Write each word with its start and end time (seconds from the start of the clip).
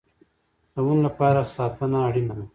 د 0.73 0.75
ونو 0.85 1.01
لپاره 1.07 1.39
ساتنه 1.55 1.97
اړین 2.07 2.27
ده 2.37 2.43